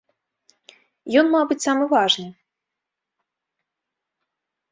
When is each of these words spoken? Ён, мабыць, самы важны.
Ён, 1.21 1.27
мабыць, 1.35 1.59
самы 1.67 1.85
важны. 1.93 2.25